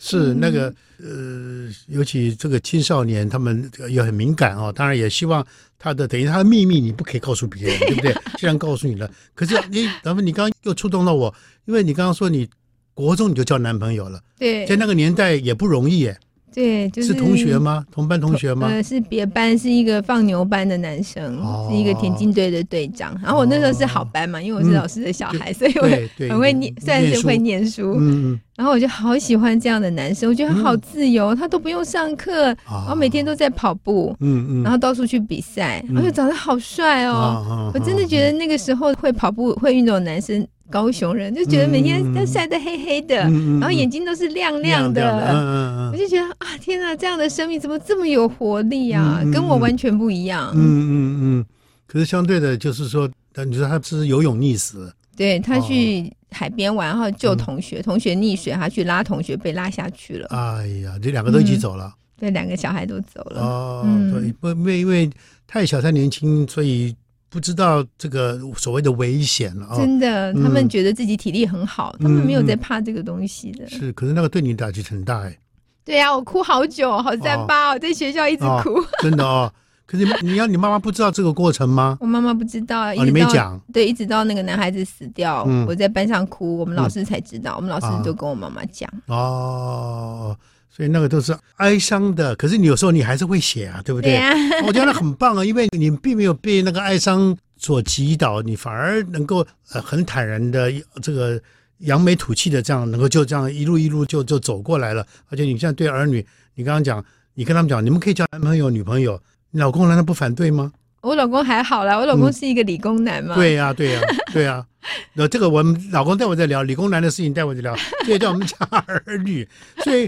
[0.00, 4.72] 是那个呃，尤其这个青少年，他们也很敏感哦。
[4.74, 5.44] 当然也希望
[5.78, 8.12] 他的等于他的秘密，你不可以告诉别人，对不对？
[8.36, 11.32] 既然告诉你了，可是你，咱们你刚刚又触动到我，
[11.66, 12.48] 因为你刚刚说你
[12.94, 16.18] 国中你就交男朋友了，对，在那个年代也不容易耶。
[16.54, 17.84] 对，就是是同学吗？
[17.90, 18.66] 同班同学吗？
[18.68, 21.38] 呃，是别班，是一个放牛班的男生，
[21.70, 23.16] 是一个田径队的队长。
[23.22, 25.88] 然后我那时候是好班嘛，因为我是老师的小孩，所以我
[26.28, 27.96] 很会念，算是会念书。
[27.98, 37.70] 嗯，然后我就好喜欢这样的男生，我觉得他好自由，他都不用上课，然后每天都在跑步，嗯嗯，然后到处去比赛，而且长得好帅哦。
[37.72, 40.46] 我真的觉得那个时候会跑步、会运动的男生。
[40.70, 49.22] 高雄人就觉得每天都晒得黑黑的，然后眼睛都是亮亮的，我就觉得啊，天哪，这样的生命怎么这么有活力啊？
[49.32, 50.52] 跟我完全不一样。
[50.54, 51.46] 嗯嗯嗯。
[51.86, 53.10] 可是相对的，就是说，
[53.46, 60.26] 你说他是游泳溺死，对，他去海边玩，然后救同学，同学溺水，他去拉同学，被拉下去了。
[60.28, 61.94] 哎呀，这两个都一起走了。
[62.18, 63.40] 对，两个小孩都走了。
[63.40, 65.10] 哦，对，不，因为因为
[65.46, 66.94] 太小太年轻，所以。
[67.30, 69.76] 不知道这个所谓的危险了啊！
[69.76, 73.68] 真的，他们觉得自己体力很好，他们没有在怕这个东西的。
[73.68, 75.38] 是，可是那个对你打击很大哎。
[75.84, 78.82] 对呀，我哭好久，好三八哦，在学校一直哭。
[79.02, 79.52] 真的哦，
[79.86, 81.98] 可是你要你妈妈不知道这个过程吗？
[82.00, 83.60] 我妈妈不知道啊，你没讲。
[83.72, 88.90] 对，一直到那个男孩子死掉，我在班上哭，我们老师才知道，我们老师就跟我妈妈讲。
[89.06, 90.36] 哦。
[90.78, 94.12] 所以那个都是哀伤的，可是你有时候你还是会写啊，对不对？
[94.12, 94.32] 对啊、
[94.64, 101.40] 我觉得很棒啊，因为你并没有被那个哀伤所击倒，你反而能够呃很坦然的这个
[101.78, 105.04] 扬眉吐气的这样，能够就这样一路一路就就走过来了。
[105.30, 110.72] 而且你现在对儿女，你刚刚讲，你跟他们讲，你们可以交男朋友、女朋友，你老公难道不反对吗？
[111.00, 113.34] 我老公还好啦，我老公是一个理工男嘛。
[113.34, 114.00] 对呀，对呀，
[114.32, 114.64] 对呀。
[115.12, 117.76] 那这个我们老公待会再聊，理工男的事情待会再聊。
[118.06, 118.56] 这叫我们家
[118.86, 119.46] 儿女。
[119.84, 120.06] 所以，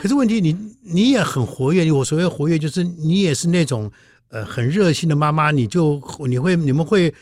[0.00, 1.90] 可是问题你你也很活跃。
[1.90, 3.90] 我所谓活跃，就是你也是那种
[4.30, 5.50] 呃很热心的妈妈。
[5.50, 7.12] 你就你会你们会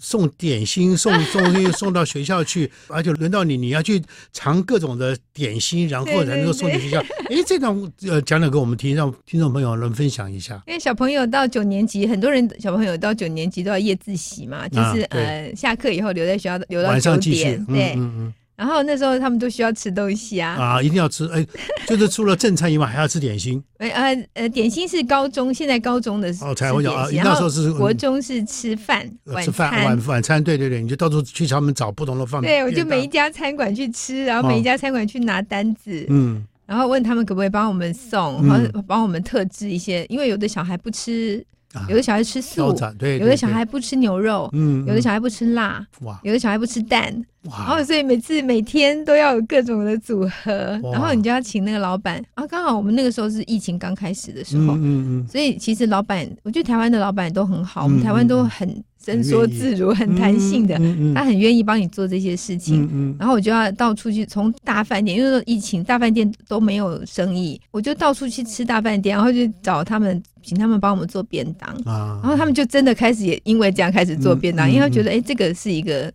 [0.00, 6.98] 送点心，送 送东西送到学校去，而且轮到你，你要去尝各种的点心，然后才能够送去学校。
[7.28, 10.60] 哎，这种呃，讲讲给我们听，让听众朋友能分享一下。
[10.66, 17.92] 因为小朋友到九年级，很多人小朋友到九年级都要夜自习嘛，就是、啊、呃，下课以后留在学校留到九点，对。
[17.92, 20.50] 嗯嗯然后那时候他们都需要吃东西啊。
[20.52, 21.46] 啊，一定要吃哎，
[21.86, 23.62] 就是除了正餐以外还要吃点心。
[23.78, 32.42] 哎呃呃，点心是高中，现在高中的时候才会有啊，那时候是国中是吃饭晚吃饭晚晚餐，对对对，你就到处去他们找不同的饭。
[32.42, 41.42] 对，我就每一家餐馆去吃，然后每一家餐馆去拿单子，嗯，然后问他们可不可以帮我们送，然后帮我们特制一些，因为有的小孩不吃。
[41.88, 58.82] 有的小孩吃素，有的小孩不吃牛肉，嗯，有的小孩不吃辣，哇，有的小孩不吃蛋，哇，然后所以每次每天都要有各种的组合，然后你就要请那个老板啊，刚好我们那个时候是疫情刚开始的时候，嗯嗯，所以其实老板，我觉得台湾的老板都很好，我们台湾都很。
[59.02, 60.78] 伸缩自如，很弹性的，
[61.14, 63.16] 他很愿意帮你做这些事情。
[63.18, 71.74] 然后我就要到处去，从大饭店，因为疫情大饭店都没有生意，我就到处去吃大饭店，然后就找他们，请他们帮我们做便当。
[71.86, 76.12] 然后他们就真的开始也因为这样开始做便当，因为他觉得哎，这个是一个，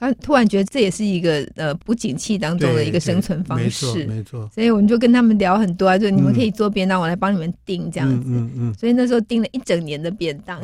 [0.00, 4.50] 他突然觉得这也是一个呃不景气当中的一个生存方式，没错，没错。
[4.54, 8.30] 所以我们就跟他们聊很多啊，就你们可以做便当，我来帮你们订这样子。
[8.30, 8.74] 嗯嗯。
[8.74, 10.58] 所以那时候订了一整年的便当。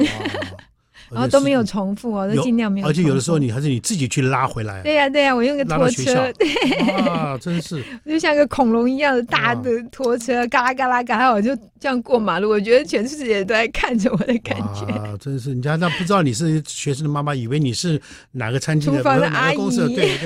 [1.11, 2.87] 然后都没有重复哦，都尽量没有。
[2.87, 4.83] 而且有的时候你还是你自己去拉回来。
[4.83, 6.49] 对呀对呀，我用个拖车，对，
[6.91, 12.49] 啊，真是， 就像个恐龙一样的大的拖车，嘎啦嘎啦嘎啦，我就这样过马路。
[12.49, 14.85] 我觉得全世界都在看着我的感觉。
[14.95, 18.01] 啊，真是，人家那不知道你是学生的妈妈，以为你是
[18.33, 19.57] 哪个餐厅的厨房的阿姨，
[19.95, 20.19] 对，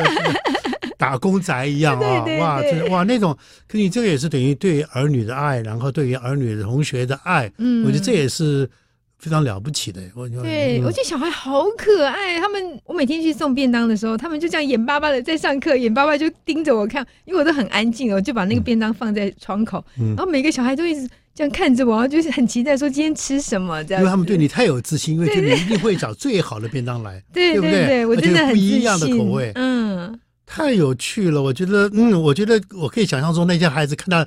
[0.97, 2.25] 打工仔一样啊！
[2.39, 3.37] 哇，真哇那种，
[3.69, 8.69] 可你这个也是等于对儿女的爱，然后对于儿女的同学的爱，嗯，我觉得这也是。
[9.21, 12.41] 非常了不起的，我对、嗯、我觉得小孩好可爱。
[12.41, 24.03] 他们我每天去送便当的时候，他们就这样眼巴巴的在上课，眼巴巴就盯着我看，因为我都很安静，我就把那个便当放在窗口，嗯、然后每个小孩都一直这样看着我，然后就是很期待说今天吃什么这样。
[24.03, 31.43] 因为他们对你太有自信，因为觉得你一定会找最好的便当来，对 对对，对，对，我真的很不一样的口味，嗯，太有趣了。
[31.43, 34.27] 我觉得，嗯，我觉得我可以想象中那些孩子看到，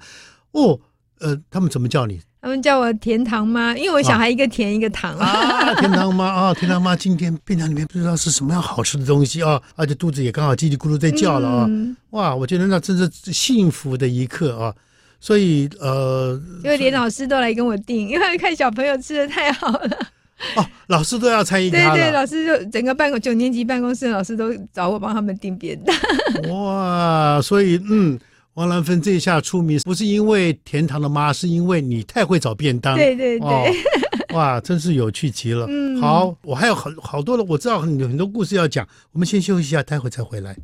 [0.51, 0.79] 哦，
[1.19, 2.21] 呃，他们怎么叫你？
[2.43, 5.73] 他们叫我甜糖妈，因为我小孩一个甜一个糖啊。
[5.75, 11.65] 甜糖妈啊，甜糖妈，今天便当里面不知道是什么样好吃的东西啊，而且肚子也刚好叽里咕噜在叫了啊。
[11.69, 14.73] 嗯、哇，我觉得那真是幸福的一刻啊。
[15.21, 19.97] 所以呃，因为连老师都来跟我订，因为看小朋友吃的太好了。
[20.57, 21.69] 哦，老师都要参与。
[21.69, 25.95] 对对，老师就整个办公九年级办公室的老师都找我帮他们订便当。
[26.51, 28.19] 哇，所以嗯。
[28.55, 32.95] 王兰芬这一下出名，不是因为甜糖的妈，是因为你太会找便当。
[32.95, 33.65] 对对对，哦、
[34.35, 35.65] 哇，真是有趣极了。
[35.67, 40.55] 嗯，好，我还有很好多的，我知道很很多故事要讲，我们先休息一下，待会再回来。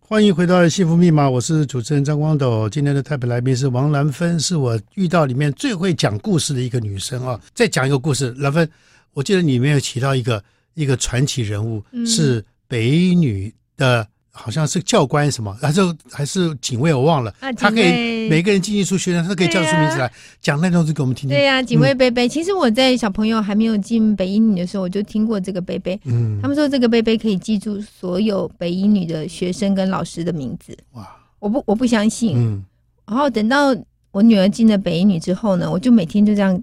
[0.00, 2.68] 欢迎回到《幸福密码》，我是主持人张光斗。
[2.68, 7.40] 今天的特别来宾是王兰芬，是我遇到里面最会讲故事的一个女生啊。
[7.54, 8.68] 再讲一个故事，兰芬，
[9.14, 14.06] 我记得你里面有提到一个一个传奇人物，嗯、是北女的。
[14.34, 17.32] 好像是教官什么，还是还是警卫，我忘了。
[17.40, 21.36] 啊、他可以每个人进一出学生，他可以叫出名字来讲那东西给我们听听。
[21.36, 22.26] 对呀、啊，警卫贝贝。
[22.26, 26.00] 嗯、其实我在小朋友还没有进北一女的时候，我就听过这个贝贝。
[26.04, 30.74] 嗯，他们说这个贝贝可以记住所有北一女的学生跟老师的名字。
[30.92, 31.06] 哇，
[31.38, 32.32] 我不我不相信。
[32.34, 32.64] 嗯，
[33.06, 33.76] 然后等到
[34.12, 36.62] 我女儿进了北一女之后呢，我就每天就这样，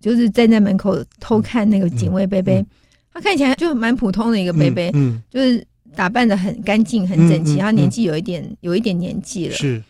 [0.00, 2.64] 就是站在门口偷看那个警卫贝贝。
[3.12, 5.66] 他看起来就蛮普通的一个贝贝，嗯，就是。
[5.94, 9.54] 打扮的很干净、很整齐，他年纪有一点有一点年纪了。
[9.54, 9.82] 是，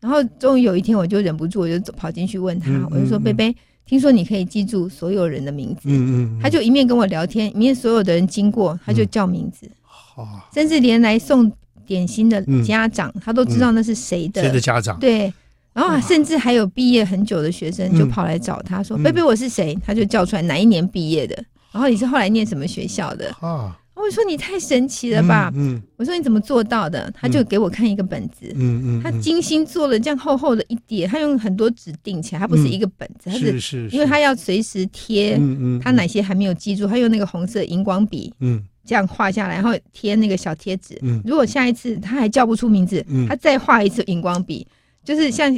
[0.00, 9.70] 然后终于有一天，我就忍不住，我就走跑进去问他，我就说：“贝贝，听说你可以记住所有人的名字。”嗯嗯，他就一面跟我聊天，一面所有的人经过，他就叫名字。
[10.54, 11.50] 甚至连来送
[11.86, 14.42] 点心的家长，他都知道那是谁的。
[14.42, 14.98] 谁的家长？
[14.98, 15.32] 对。
[15.72, 21.36] 然后甚至还有毕业很久的学生就跑来找他说：“贝贝，我是谁？”他就叫出来哪一年毕业的，
[21.70, 23.30] 然后你是后来念什么学校的？
[23.40, 23.76] 啊。
[23.96, 25.52] 我说你太神奇了吧！
[25.56, 27.10] 嗯，我说你怎么做到的？
[27.12, 44.66] 他就给我看一个本子，嗯嗯，他精心做了这样厚厚的一叠，他用很多纸订起来，他不是一个本子，他是是，因为他要随时贴，嗯嗯，他哪些还没有记住，他用那个红色荧光笔，嗯，这样画下来，然后贴那个小贴纸，嗯，如果下一次他还叫不出名字，他再画一次荧光笔。
[45.06, 45.56] 就是像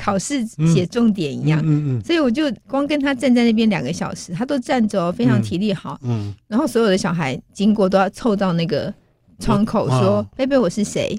[0.00, 8.92] 考试写重点一样，嗯嗯，所以我就光跟他站在那边两个小时，他都站着，哦非常体力好，嗯，然后所有的小孩经过都要凑到那个
[9.38, 11.16] 窗口说：“贝贝，我是谁？”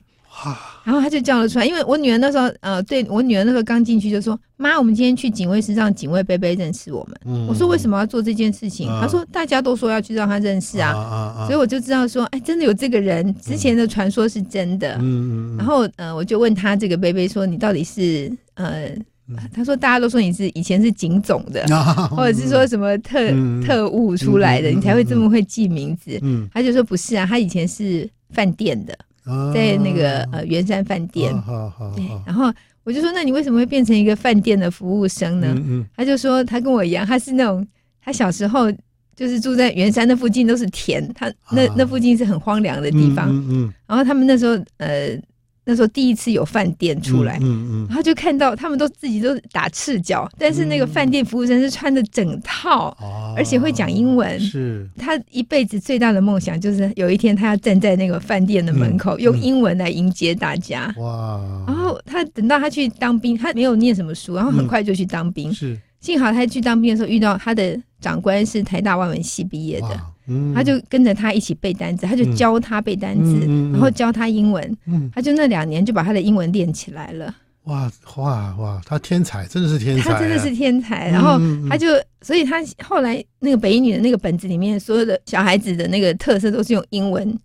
[0.84, 7.20] 然后他就叫了出来，因为我女儿那时候，呃，对我女儿那时候刚进去就说：“妈，我们今天去警卫室让警卫贝贝认识我们。
[7.26, 10.92] 嗯”我说：“为什么要做这件事情？”他、嗯、说：“大家都说要去让他认识啊。
[10.92, 14.98] 啊”所以我就知道说：“哎，真的有这个人，之前的传说是真的。
[15.02, 18.90] 嗯”然后，呃，我就问他这个贝贝说：“你到底是呃？”
[19.54, 26.18] 他说：“大家都说你是以前是警总的， 啊、或者是说什么特、嗯、特务出来的，嗯、你才会这么会记名字。
[26.22, 28.98] 嗯”他就说：“不是啊，他以前是饭店的。”
[29.54, 31.32] 在那个呃圆山饭店，
[31.96, 32.52] 对，然后
[32.84, 35.56] 我就说，那你为什么会变成一个饭店的服务生呢？
[35.96, 37.66] 他就说他跟我一样，他是那种
[38.02, 38.72] 他小时候
[39.16, 43.28] 就是住在圆山那附近都是田，他那那附近是很荒凉的地方，
[43.86, 45.20] 然后他们那时候呃。
[45.70, 54.40] 那时候第一次有饭店出来，嗯嗯，嗯，然后就看到他们都自己都打赤脚，但是那个饭店服务生是穿的整套，嗯，而且会讲英文。
[54.40, 60.94] 是，他一辈子最大的梦想就是有一天他要站在那个饭店的门口，嗯，用英文来迎接大家。
[60.98, 61.66] 哇！
[61.68, 65.54] 然后他等到他去当兵，他没有念什么书，然后很快就去当兵。
[65.54, 65.78] 是，
[66.08, 70.00] 幸好他去当兵的时候遇到他的长官是台大外文系毕业的。
[70.30, 74.78] 嗯、他就跟着他一起背单词，他就教他背单词，嗯、然后教他英文。
[74.86, 77.36] 嗯、他就那两年就把他的英文练起来了。
[77.64, 78.82] 哇哇哇！
[78.86, 81.10] 他天才，真的是天才，啊，他真的是天才。
[81.10, 81.38] 然后
[81.70, 81.88] 他就，
[82.22, 87.38] 所以他后来那个北一女的那个本子里面，所有的小孩子的那个特色都是用英文。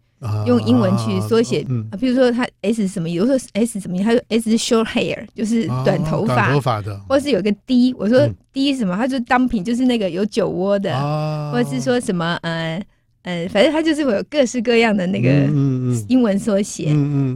[0.46, 10.94] 用英文去缩写，啊，比如说他 S 什么，有时候 S 什么，他说 S 是 short hair，就是短头发，短头发的，或是有个 D，我说 D 什么，他就 dumping，就是那个有酒窝的，
[11.52, 12.80] 或者是说什么，呃
[13.22, 15.28] 呃，反正他就是会有各式各样的那个
[16.08, 16.92] 英文缩写，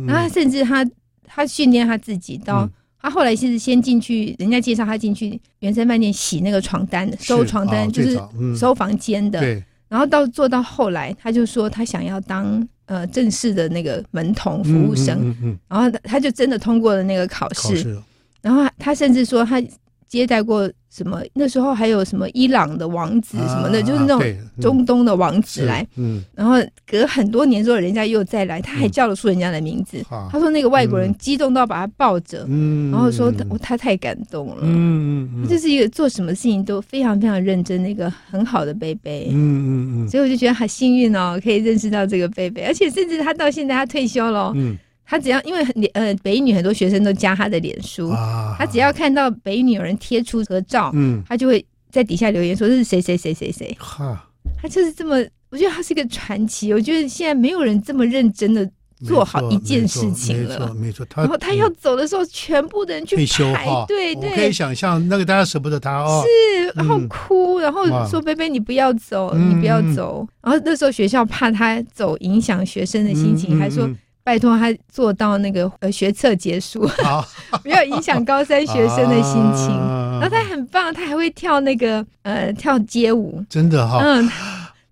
[0.07, 0.89] 然后甚至他
[1.25, 2.71] 他训练他自己，到
[3.01, 8.17] 他后来是先进去，人家介绍他进去原生饭店洗那个床单，收床单，就是
[8.57, 9.41] 收房间的，
[9.89, 12.65] 然后到做到后来，他就说他想要当。
[12.87, 18.03] 呃，正式的那个门童服务生，嗯嗯嗯、然后他就真的通过了那个考试，考
[18.43, 19.61] 然后他甚至说他
[20.09, 24.23] 接待过什么，那时候还有什么伊朗的王子什么的，啊、就是那种
[24.61, 26.55] 中东的王子来，嗯，然后
[26.87, 29.99] 隔很多年之后，人家又再来，他还叫得出人家的名字。
[30.11, 44.79] 嗯、他说那个外国人激动到把他抱着，嗯、然后说他，他太感动了，嗯嗯，这是一个做什么事情都非常非常认真的一个很好的贝贝，嗯嗯嗯，所以我就觉得很幸运哦，可以认识到这个贝贝，而且甚至他到现在他退休了，嗯。
[45.07, 45.63] 他只要因为
[45.95, 53.77] 呃北一女很多学生都加他的脸书，啊、他只要看到北一女有人贴出合照，嗯，他就会在底下留言说这是谁谁谁谁谁。
[53.79, 54.29] 哈，
[54.61, 55.17] 他就是这么，
[55.51, 56.73] 我觉得他是一个传奇。
[56.73, 58.69] 我觉得现在没有人这么认真的
[59.05, 61.07] 做好一件事情了，没错，没错。
[61.17, 63.17] 然后他要走的时候，全部的人去
[63.55, 70.27] 排队，对，可以想象那个大家舍不得他哦，是，然后哭，然后说贝贝你不要走，你不要走。
[70.43, 73.89] 然后那时候学校怕他走影响学生的心情，还说。
[74.27, 77.25] 拜托他做到那个呃学测结束，好
[77.63, 79.71] 不要影响高三学生的心情。
[79.71, 84.29] 啊、然后他很棒，他还会跳那个呃跳街舞，真的哈、哦，嗯。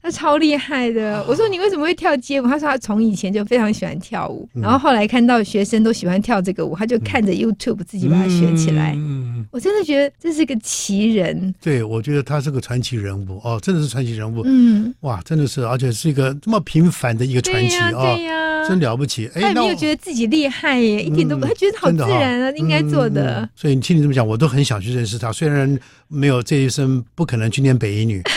[0.04, 2.46] 他超厉害的，我说你为什么会跳街舞？
[2.46, 8.92] 他说他从以前就非常喜欢跳舞，然后后来看到学生都喜欢跳这个舞，他就看着 YouTube 自己把它学起来。
[8.96, 11.54] 嗯，我真的觉得这是个奇人。
[11.58, 14.42] 对，我觉得他是个传奇人物哦，真的是传奇人物。
[14.44, 19.30] 嗯，哇，真的是，而且是一个这么平凡的一个传奇啊，对呀，真了不起。
[19.32, 23.48] 他也没有觉得自己厉害耶，一点都不，他觉得好自然啊，应该做的。
[23.56, 28.22] 所以你听你这么讲，我都很想去认识他，虽然没有这一生，不可能去念北一女。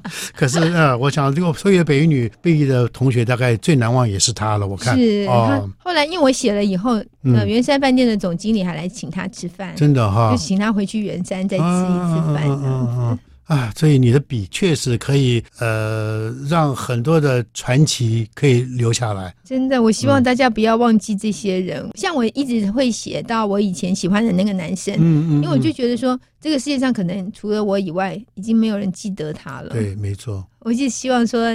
[0.34, 4.66] 可是呃，我想这个所有北语女毕业的同学，大概最难忘也是他了。
[4.66, 5.68] 我看是哦。
[5.78, 6.92] 后来因为我写了以后，
[7.24, 13.22] 呃，圆山饭店的总经理还来请他吃饭，真的哈，就请他回去圆山再吃一次饭这样子。
[13.52, 19.34] 啊，所以你的笔确实可以，呃，让很多的传奇可以留下来。
[19.44, 21.78] 真的，我希望大家不要忘记这些人。
[21.82, 29.68] 嗯、像我一直会写到我以前喜欢的那个男生，嗯嗯，嗯，因为我就觉得说，这个世界上可能除了我以外，已经没有人记得他了。
[29.68, 30.42] 对，没错。
[30.60, 31.46] 我就希望说，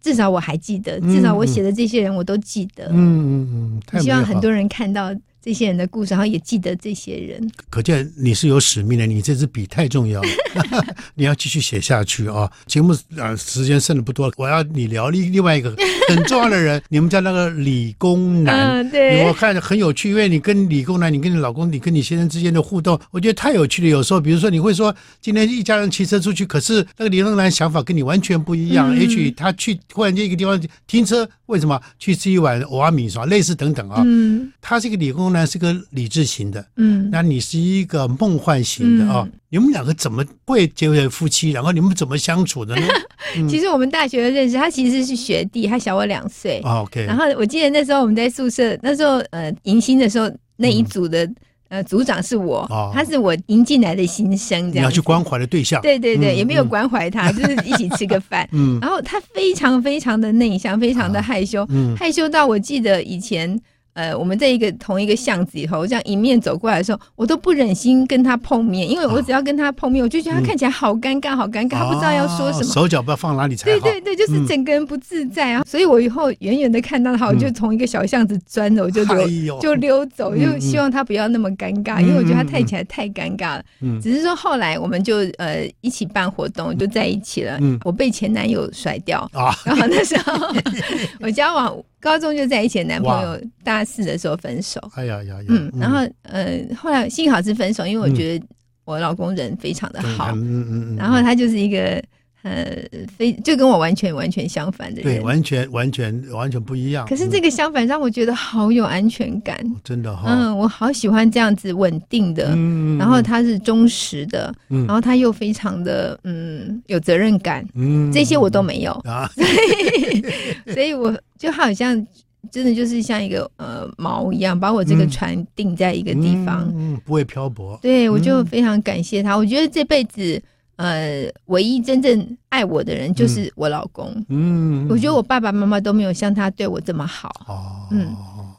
[0.00, 2.88] 至少我还记得，至少我写的这些人我都记得。
[2.90, 5.14] 嗯嗯嗯，希望很多人看到。
[5.44, 9.04] 这些人的故事，然后也记得这些人，可见你是有使命的。
[9.04, 10.28] 你这支笔太重要了，
[11.14, 12.50] 你要继续写下去啊！
[12.64, 15.76] 节目啊，时间剩的不多了，我要你聊另另外一个
[16.08, 23.88] 很重要的人，你们家那个理工男，嗯、 对，我看很有趣，因为你跟理工男，你跟你老公，你跟你先生之间的互动，我觉得太有趣了。
[23.88, 31.28] 有时候，比如说你会说，今天一家人骑车出去，可是那个理工男想法跟你完全不一样，嗯、也许他去忽然间一个地方停车。
[31.46, 34.02] 为什么去吃一碗阿米，是吧，类似等等啊。
[34.02, 39.28] 嗯，他是一个理工男是个理智型的，嗯，那你是一个梦幻型的啊。
[39.50, 41.50] 你们两个怎么会结为夫妻？
[41.50, 42.86] 然后你们怎么相处的呢？
[43.48, 46.60] 其实我们大学认识，他其实是学弟，他小我两岁。
[46.64, 47.04] OK。
[47.04, 51.28] 然后我记得那时候我们在宿舍，那时候呃迎新的时候那一组的。
[51.70, 54.76] 呃，组长是我，哦、他是我迎进来的新生，这样。
[54.76, 55.80] 你要去关怀的对象。
[55.82, 58.48] 对对对，嗯、也没有关怀他，嗯、 就是一起吃个饭。
[58.52, 58.78] 嗯。
[58.80, 63.60] 然后他非常非常的内向，非常的害羞，害羞到我记得以前。
[63.94, 73.80] 呃，我们在一个同一个巷子里头，这样迎面走过来的时候，我都不忍心跟他碰面，因为我只要跟他碰面，我就觉得他看起来好尴尬，好尴尬，他不知道要说什么，手脚不知道放哪里才好。
[73.80, 75.62] 对对对，就是整个人不自在啊。
[75.64, 83.64] 所以我以后远远的看到他，我就从一个小巷子钻着，我，就溜就溜走，就希望他不要那么尴尬，因为我觉得他看起来太尴尬了。
[84.02, 87.58] 只是说后来我们就呃一起办活动，就在一起了。
[87.84, 90.32] 我被前男友甩掉啊，然后那时候
[91.20, 91.76] 我交往。
[92.04, 94.78] 高中就在一起的男朋友，大四的时候分手。
[94.94, 95.46] 哎呀呀呀！
[95.48, 98.46] 嗯，然后呃，后来幸好是分手，因为我觉得
[98.84, 100.30] 我老公人非常的好。
[100.34, 102.02] 嗯嗯，然后他就是一个
[102.44, 102.76] 呃
[103.18, 105.16] 非就跟我完全完全相反的人。
[105.16, 107.04] 对，完全完全完全不一样。
[107.08, 109.58] 可是这个相反让我觉得好有安全感。
[109.82, 110.26] 真的哈。
[110.28, 112.52] 嗯，我好喜欢这样子稳定的。
[112.54, 112.96] 嗯。
[112.96, 114.54] 然后他是忠实的。
[114.68, 114.86] 嗯。
[114.86, 117.66] 然后他又非常的嗯有责任感。
[117.74, 118.12] 嗯。
[118.12, 119.28] 这些我都没有啊。
[119.34, 121.12] 所以，所以我。
[121.36, 122.06] 就好像
[122.50, 127.78] 真的就是像一个呃锚一样，把我这个船定在一个地方，嗯，嗯，不会漂泊。
[127.82, 129.34] 对，我就非常感谢他。
[129.34, 130.40] 嗯、我觉得这辈子
[130.76, 134.12] 呃唯一真正爱我的人就是我老公。
[134.28, 137.30] 嗯，我觉得我爸爸妈妈都没有像他对我这么好。
[137.46, 138.14] 哦，嗯，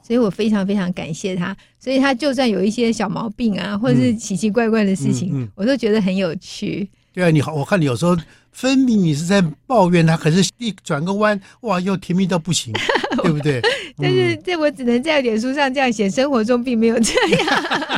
[0.05, 1.55] 所以我非常非常感谢他。
[1.79, 6.89] 所以他就算有一些小毛病啊，或者是奇奇怪怪的事情，嗯嗯嗯、我都觉得很有趣。
[7.13, 8.17] 对啊，你好，我看你有时候。
[8.55, 12.71] 分明你是在抱怨他，可是一转个弯，哇，又甜蜜到不行，
[13.21, 13.61] 对不对？
[13.97, 17.45] 但是这我只能在脸书上这样写，生活中并没有这样。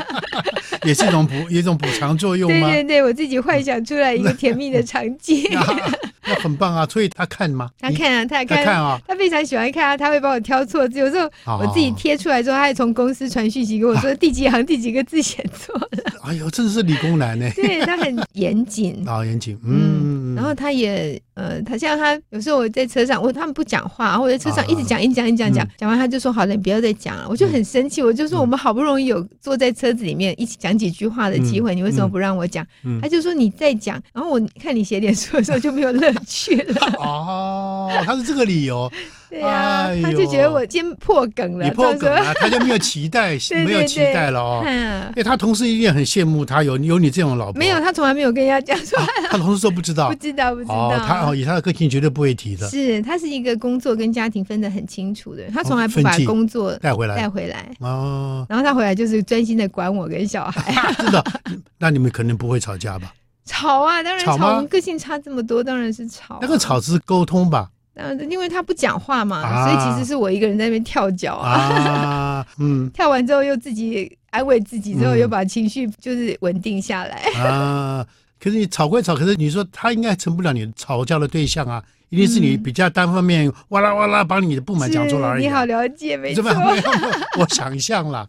[0.84, 2.68] 也是一种补，一种补偿作用吗？
[2.70, 5.44] 对对对，我自己幻想出来一个甜蜜的场景。
[6.28, 6.86] 那很棒啊！
[6.90, 7.70] 所以他看吗？
[7.80, 11.00] 他看啊，他看啊，他非常喜欢看啊，他会帮我挑错字。
[11.00, 16.14] 有时候我自己贴出来之后，他还从公司传讯息给我说 第几行第几个字写错了。
[16.24, 17.50] 哎呦，真的是理工男呢。
[17.56, 19.58] 对，他很严谨啊，严谨。
[19.66, 27.28] 嗯，然后他也呃，他像他有时候我在车上，我他们不讲话，我在车上一直讲一直讲一直讲讲，讲完他就说好了，你不要再讲了。
[27.30, 32.66] 我就很生气，我就说我们好不容易有坐在车子里面一起讲几句话的机会，你为什么不让我讲？
[33.02, 36.82] 他就说你再讲，然后我看你写脸书的时候就没有乐趣了。
[37.00, 38.92] 哦，他是这个理由。
[39.30, 41.66] 对呀，他就觉得我今天破梗了。
[41.66, 44.64] 你破梗了，他就没有期待， 没有期待了哦。
[44.66, 47.60] 哎，他同事一定很羡慕他有有你这种老婆。
[47.60, 48.98] 没有，他从来没有跟人家讲说。
[49.30, 50.98] 他同事说不知道，不知道，不知道。
[51.06, 52.70] 他哦，以他的个性绝对不会提的。
[52.70, 58.46] 是他是一个工作跟家庭分得很清楚的，他从来不把工作带回来带回来哦。
[58.48, 60.74] 然后他回来就是专心的管我跟小孩。
[61.00, 61.22] 真的？
[61.78, 63.14] 那你们肯定不会吵架吧？
[63.48, 64.62] 吵啊，当然吵。
[64.66, 66.38] 个性差这么多，当然是吵。
[66.42, 67.70] 那个吵是沟通吧？
[67.96, 71.50] 嗯，因为他不讲话嘛，啊、所以其实是我一个人在那边跳脚啊。
[71.50, 77.16] 啊嗯， 跳完之后又自己安慰自己，之后又把情绪就是稳定下来。
[77.42, 78.06] 啊，
[78.40, 85.46] 可是你吵归吵，可是你说他应该成不了你吵架的对象啊，一定是你比较单方面哇啦哇啦把你的不满讲出来而已。
[85.46, 86.44] 你好了解，没错。
[87.40, 88.28] 我想象了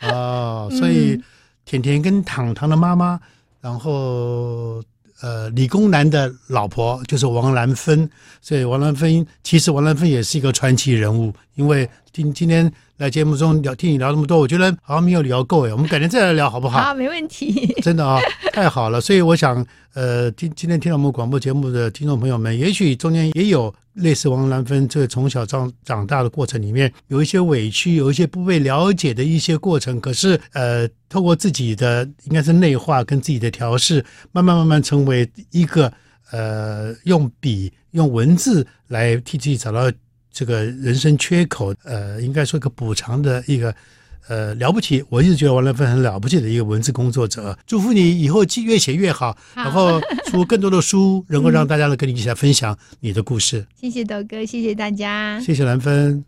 [0.00, 1.20] 啊，所以
[1.66, 3.20] 甜甜跟糖糖的妈妈，
[3.62, 4.82] 然后。
[5.20, 8.10] 呃，理工男的老婆就是王兰芬，
[8.40, 16.80] 所以王兰芬其实王兰芬也是一个传奇人物，因为今今天来节目中聊，听你聊那么多，我觉得好像没有聊够哎，我们改天再来聊好不好？
[16.80, 17.74] 好，没问题。
[17.82, 18.20] 真的啊、哦，
[18.52, 23.74] 太好了，所以我想，呃，今今天听到我们广播节目的听众朋友们，也许中间也有。
[23.96, 30.00] 类似王兰芬这个从小长长大的过程里面，有一些委屈，有一些不被了解的一些过程。
[30.00, 35.92] 可是，呃，透过自己的应该是内化跟自己的调试，慢慢慢慢成为一个
[36.30, 39.92] 呃，用笔用文字来替自己找到
[40.32, 43.74] 这个人生缺口，呃，应该说一个补偿的一个。
[44.28, 45.04] 呃，了不起！
[45.08, 47.58] 我一直觉得王兰芬很了不起的一个文字工作者。
[47.66, 53.66] 祝福你以后越写越好，好，然后出更多的书，能够让大家来跟你一起来分享你的故事。
[53.74, 56.24] 谢谢豆哥，谢谢大家，谢谢兰芬。